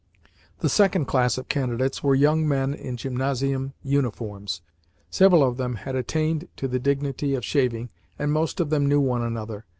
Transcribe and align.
The 0.61 0.67
second 0.67 1.05
class 1.05 1.37
of 1.37 1.47
candidates 1.47 2.01
were 2.01 2.15
young 2.15 2.47
men 2.47 2.73
in 2.73 2.97
gymnasium 2.97 3.73
uniforms. 3.83 4.63
Several 5.11 5.43
of 5.43 5.57
them 5.57 5.75
had 5.75 5.95
attained 5.95 6.47
to 6.55 6.67
the 6.67 6.79
dignity 6.79 7.35
of 7.35 7.45
shaving, 7.45 7.89
and 8.17 8.31
most 8.33 8.59
of 8.59 8.71
them 8.71 8.87
knew 8.89 8.99
one 8.99 9.21
another. 9.21 9.63